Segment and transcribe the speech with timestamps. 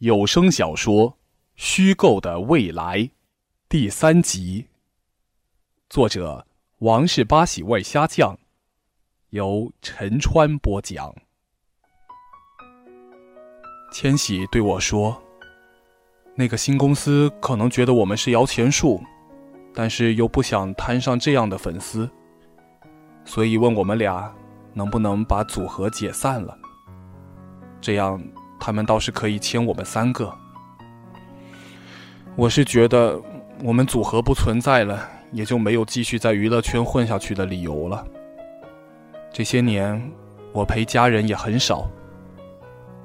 [0.00, 1.10] 有声小说
[1.56, 2.98] 《虚构的未来》
[3.68, 4.66] 第三集，
[5.90, 6.46] 作者
[6.78, 8.38] 王氏八喜味虾酱，
[9.28, 11.14] 由陈川播讲。
[13.92, 15.22] 千玺对我说
[16.34, 19.02] ：“那个新公司可能觉得我们是摇钱树，
[19.74, 22.10] 但是又不想摊上这样的粉丝，
[23.26, 24.34] 所以问我们俩
[24.72, 26.58] 能不能把组合解散了。
[27.82, 28.18] 这样
[28.60, 30.32] 他们倒是可以签我们三个。
[32.36, 33.20] 我是觉得
[33.64, 38.06] 我们组合不存在了，也就没有继续在娱乐圈混下去的理由了。
[39.32, 40.00] 这些年
[40.52, 41.90] 我陪家人也很少。”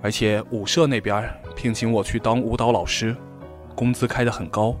[0.00, 3.16] 而且舞社那边聘请我去当舞蹈老师，
[3.74, 4.72] 工资开得很高。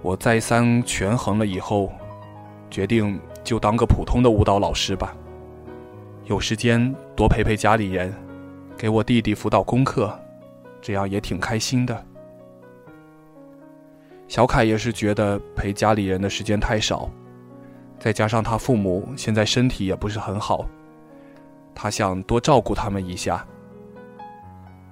[0.00, 1.92] 我再三权衡了以后，
[2.70, 5.14] 决定就当个普通的舞蹈老师吧。
[6.24, 8.10] 有时间多陪陪家里人，
[8.78, 10.16] 给我弟弟辅导功课，
[10.80, 12.06] 这样也挺开心的。
[14.28, 17.10] 小凯也是觉得陪家里人的时间太少，
[17.98, 20.64] 再加上他父母现在身体也不是很好，
[21.74, 23.44] 他想多照顾他们一下。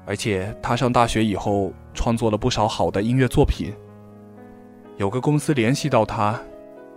[0.05, 3.73] 而且他上大学以后创作了不少好的音乐作品。
[4.97, 6.41] 有个公司联系到他，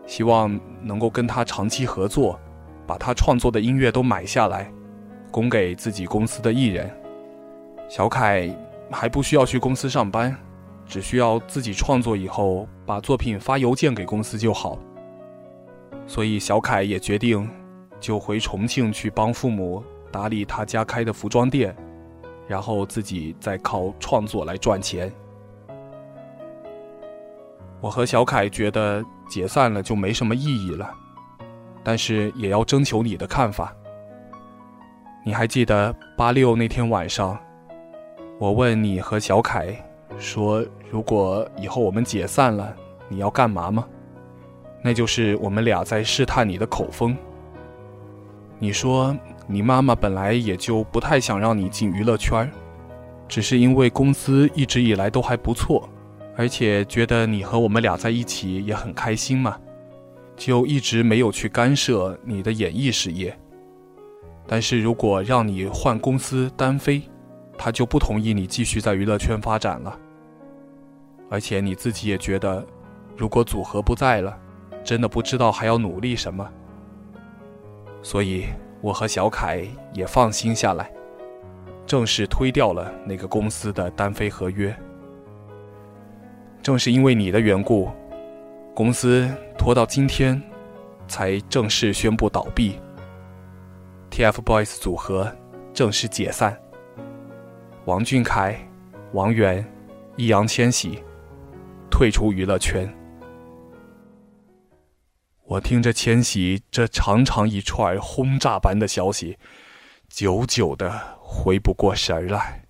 [0.08, 2.39] 希望能够跟他长期合作，
[2.88, 4.72] 把他创作的音乐都买下来，
[5.31, 6.89] 供给自己公司的艺人。
[7.88, 8.49] 小凯
[8.91, 10.35] 还不需要去公司上班，
[10.85, 14.77] 只需要自己创作以后把作品发邮件给公司就好。
[16.07, 17.50] 所以小凯也决定
[18.00, 21.75] 就回重庆去帮父母打理他家开的服装店。
[22.47, 25.13] 然后自己再靠创作来赚钱。
[27.80, 30.91] 我和小凯觉得解散了就没什么意义了，
[31.83, 33.72] 但是也要征求你的看法。
[35.23, 37.38] 你还记得八六那天晚上，
[38.38, 39.75] 我问你和小凯
[40.17, 42.75] 说，如果以后我们解散了，
[43.08, 43.86] 你要干嘛吗？
[44.84, 47.16] 那就是我们俩在试探你的口风。
[48.59, 49.16] 你说。
[49.52, 52.47] 你妈妈本来也就不太想让你进娱乐圈
[53.28, 55.90] 只是因为公司一直以来都还不错，
[56.35, 59.58] 而且觉得你和我们俩在一起也很开心嘛，
[60.38, 63.35] 就一直没有去干涉你的演艺事业。
[64.49, 67.01] 但是如果让你换公司单飞，
[67.55, 69.97] 他就不同意你继续在娱乐圈发展了。
[71.29, 72.65] 而且你自己也觉得，
[73.15, 74.35] 如果组合不在了，
[74.83, 76.45] 真的不知道还要努力什么。
[78.01, 78.47] 所以。
[78.81, 80.89] 我和小凯也放心下来，
[81.85, 84.73] 正式推掉了那个公司的单飞合约。
[86.63, 87.89] 正是因为你的缘故，
[88.73, 90.41] 公司拖到今天
[91.09, 92.79] 才正式宣布倒闭
[94.12, 95.36] ，TFBOYS 组合
[95.74, 96.59] 正式解散。
[97.86, 98.59] 王俊凯、
[99.14, 99.66] 王源、
[100.16, 101.03] 易烊千玺
[101.90, 102.94] 退出娱乐圈。
[105.46, 109.40] 我听着千玺这长长一串轰炸般的消息，
[110.08, 112.68] 久久的回不过神来。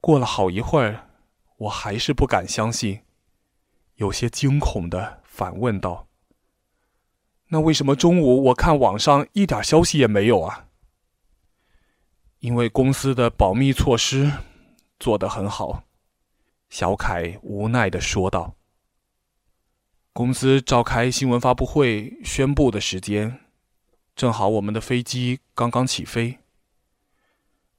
[0.00, 1.10] 过了好一会儿，
[1.58, 3.00] 我还是不敢相信，
[3.96, 6.06] 有些惊恐的反问道
[7.48, 10.68] ：“那为什么中午我看网上一点消息也没有啊？”
[12.40, 14.30] 因为公司的保密措施
[15.00, 15.84] 做得很好，
[16.68, 18.54] 小凯无奈的说道。
[20.12, 23.40] 公司召开新闻发布会宣布的时间，
[24.14, 26.38] 正好我们的飞机刚刚起飞。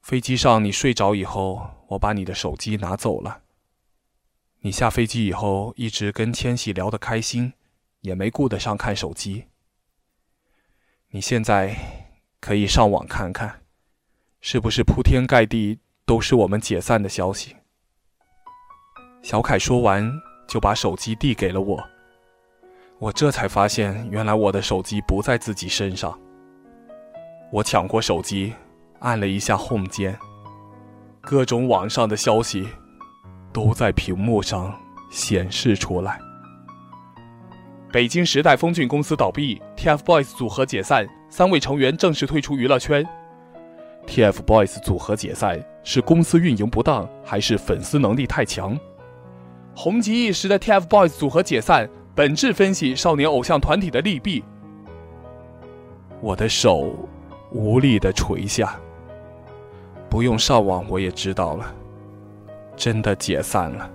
[0.02, 3.42] 飞机上你睡着以后，我把你的手机拿走了。
[4.62, 7.54] 你下飞机以后一直跟千玺聊得开心，
[8.02, 9.46] 也没顾得上看手机。
[11.12, 11.74] 你现在
[12.42, 13.62] 可以上网看看，
[14.42, 17.56] 是不是铺天盖地都是我们解散的消息？
[19.22, 20.12] 小凯说完，
[20.50, 21.82] 就把手机递给了我。
[23.00, 26.20] 我这才发现，原来我的手机不在自己身上。
[27.54, 28.54] 我抢过手机，
[29.00, 30.20] 按了一下 Home 键，
[31.22, 32.68] 各种网上的消息
[33.54, 34.78] 都在屏幕上
[35.10, 36.20] 显示出来。
[37.98, 43.04] 北京时代峰峻公司倒闭，TFBOYS 组合解散，三位成员正式退出娱乐圈。
[44.06, 48.80] TFBOYS 组合解散是公司运营不当，还是粉丝能力太强？
[49.76, 51.90] 红极一时的 TFBOYS 组合解散。
[52.14, 54.44] 本质分析少年偶像团体的利弊。
[56.22, 56.96] 我的手
[57.52, 58.80] 无力的垂下。
[60.08, 61.74] 不用上网，我也知道了，
[62.76, 63.90] 真的解散了。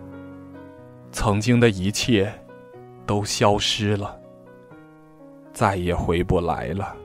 [1.12, 2.32] 曾经的一切
[3.06, 4.18] 都消失了，
[5.52, 6.96] 再也回不来了。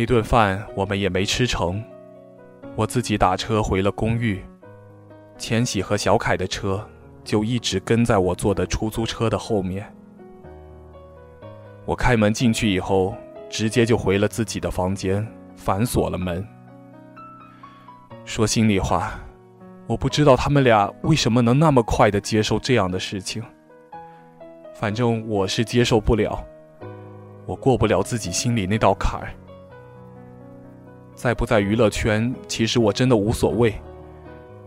[0.00, 1.84] 那顿饭我们也没吃成，
[2.74, 4.42] 我自己打车回了公寓，
[5.36, 6.82] 千玺和小凯的车
[7.22, 9.94] 就一直跟在我坐的出租车的后面。
[11.84, 13.14] 我开门进去以后，
[13.50, 16.42] 直接就回了自己的房间，反锁了门。
[18.24, 19.20] 说心里话，
[19.86, 23.42] 我不知道他们俩为什么能那么快的接受这样的事情。
[24.72, 26.42] 反正我是接受不了，
[27.44, 29.28] 我过不了自己心里那道坎儿。
[31.20, 33.74] 在不在娱乐圈，其实我真的无所谓。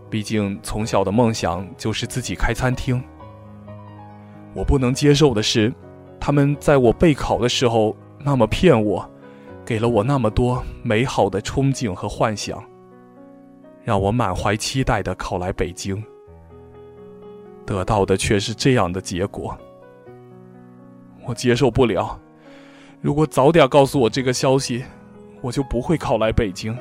[0.08, 3.02] 毕竟从小的梦想就是自己开餐厅。
[4.54, 5.74] 我不能接受的是，
[6.20, 9.04] 他们在我备考的时候那么骗我，
[9.64, 12.62] 给了我那么多美好的憧憬和幻想，
[13.82, 16.00] 让我满怀期待的考来北京，
[17.66, 19.58] 得到的却是这样的结果。
[21.26, 22.16] 我接受不了。
[23.00, 24.84] 如果早点告诉我这个消息。
[25.44, 26.74] 我就不会考来北京，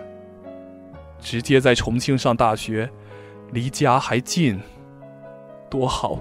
[1.19, 2.89] 直接在重庆上大学，
[3.51, 4.57] 离家还近，
[5.69, 6.18] 多好。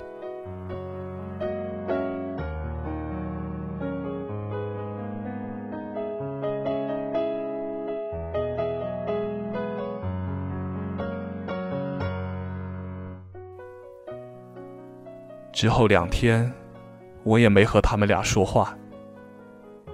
[15.53, 16.53] 之后两天，
[17.23, 18.77] 我也没和他们俩说话，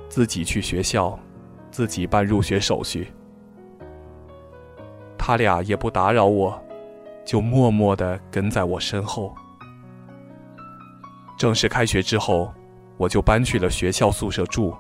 [0.08, 1.20] 自己去学校。
[1.70, 3.12] 自己办入学手续，
[5.16, 6.60] 他俩也不打扰我，
[7.24, 9.34] 就默默的跟在我身后。
[11.38, 12.52] 正式开学之后，
[12.96, 14.74] 我就搬去了学校宿舍住。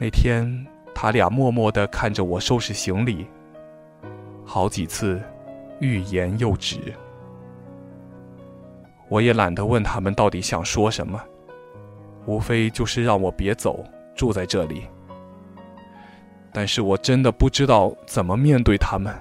[0.00, 3.26] 那天，他俩默默的看着我收拾行李，
[4.44, 5.22] 好几次
[5.78, 6.92] 欲言又止。
[9.08, 11.22] 我也懒得问他们到底想说什么，
[12.26, 13.84] 无非就是让我别走，
[14.16, 14.88] 住在这里。
[16.54, 19.12] 但是我真的不知道怎么面对他们。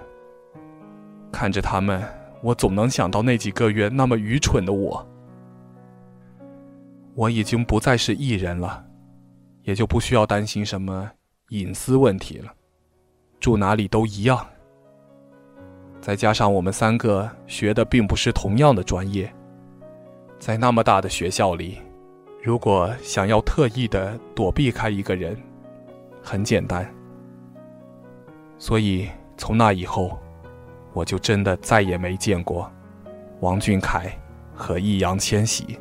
[1.31, 1.99] 看着他们，
[2.43, 5.03] 我总能想到那几个月那么愚蠢的我。
[7.15, 8.85] 我已经不再是艺人了，
[9.63, 11.09] 也就不需要担心什么
[11.49, 12.53] 隐私问题了，
[13.39, 14.45] 住哪里都一样。
[15.99, 19.33] 再加上我们三个学的并不是同样的专业，
[20.37, 21.79] 在那么大的学校里，
[22.43, 25.35] 如果想要特意的躲避开一个人，
[26.21, 26.87] 很简单。
[28.65, 30.17] 所以从那以后，
[30.93, 32.71] 我就真的再也没见过
[33.41, 34.17] 王俊凯
[34.55, 35.77] 和易烊千玺。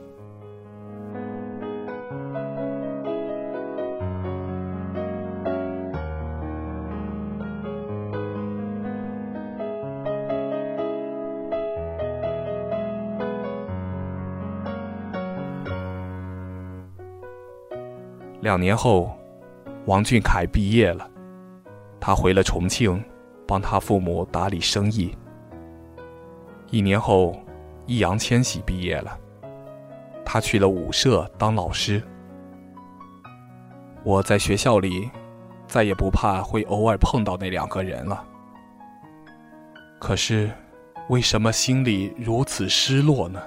[18.41, 19.17] 两年后，
[19.87, 21.09] 王俊凯毕业了。
[22.05, 23.01] 他回了重庆，
[23.47, 25.17] 帮他父母打理生意。
[26.69, 27.41] 一年后，
[27.87, 29.17] 易烊千玺毕业了，
[30.25, 32.03] 他去了舞社当老师。
[34.03, 35.09] 我在学校里，
[35.69, 38.25] 再也不怕会偶尔碰到那两个人了。
[40.01, 40.51] 可是，
[41.09, 43.41] 为什么心里如此失落呢？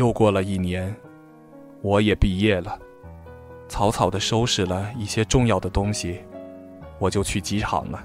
[0.00, 0.96] 又过了一年，
[1.82, 2.78] 我也毕业了，
[3.68, 6.22] 草草的收拾了一些重要的东西，
[6.98, 8.02] 我就去机场了。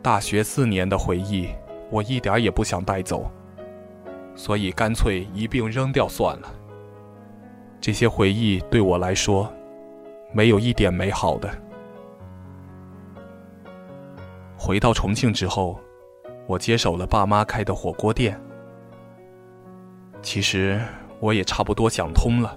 [0.00, 1.50] 大学四年的回忆，
[1.90, 3.30] 我一点也不想带走，
[4.34, 6.48] 所以干脆一并扔掉算了。
[7.78, 9.52] 这些回忆对我来说，
[10.32, 11.50] 没有一点美好的。
[14.56, 15.78] 回到重庆之后，
[16.46, 18.40] 我接手了爸妈开的火锅店。
[20.28, 20.78] 其实
[21.20, 22.54] 我也差不多想通了。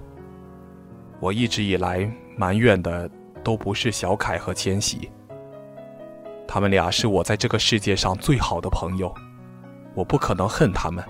[1.20, 3.10] 我一直以来埋怨的
[3.42, 5.10] 都不是小凯和千玺，
[6.46, 9.10] 他们俩是我在这个世界上最好的朋友，
[9.94, 11.02] 我不可能恨他们。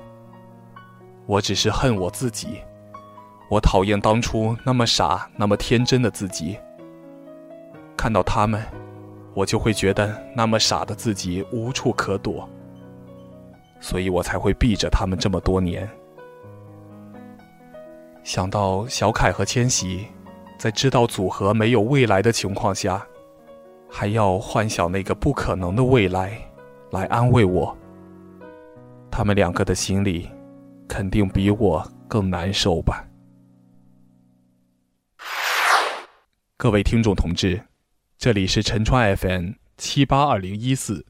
[1.27, 2.63] 我只是恨我自己，
[3.51, 6.57] 我讨厌当初那么傻、那么天真的自己。
[7.97, 8.65] 看到他们，
[9.35, 12.49] 我就会觉得那么傻的自己无处可躲，
[13.81, 15.91] 所以我才会避着他们这么多年。
[18.25, 20.07] 想到小凯和千玺，
[20.57, 23.05] 在知道组合没有未来的情况下，
[23.91, 26.41] 还要幻想那个不可能的未来
[26.93, 27.77] 来安慰我。
[29.11, 30.31] 他们两个的心里
[30.89, 33.05] 肯定比我更难受吧。
[36.57, 37.61] 各位听众同志，
[38.17, 41.05] 这里是陈川 FM 七八二零一四。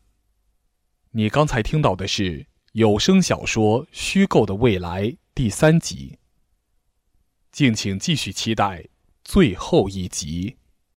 [1.11, 5.03] 你刚才听到的是有声小说《虚构的未来》
[5.35, 6.19] 第三集，
[7.53, 8.87] 敬请继续期待
[9.23, 10.57] 最后一集。